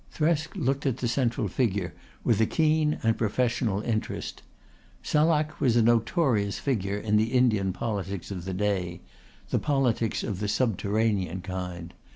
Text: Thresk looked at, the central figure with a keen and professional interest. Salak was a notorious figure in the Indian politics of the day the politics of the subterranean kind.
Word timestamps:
Thresk 0.11 0.55
looked 0.55 0.87
at, 0.87 0.97
the 0.97 1.07
central 1.07 1.47
figure 1.47 1.93
with 2.23 2.41
a 2.41 2.47
keen 2.47 2.97
and 3.03 3.15
professional 3.15 3.81
interest. 3.83 4.41
Salak 5.03 5.61
was 5.61 5.77
a 5.77 5.83
notorious 5.83 6.57
figure 6.57 6.97
in 6.97 7.17
the 7.17 7.33
Indian 7.33 7.71
politics 7.71 8.31
of 8.31 8.45
the 8.45 8.53
day 8.55 9.01
the 9.51 9.59
politics 9.59 10.23
of 10.23 10.39
the 10.39 10.47
subterranean 10.47 11.41
kind. 11.41 11.93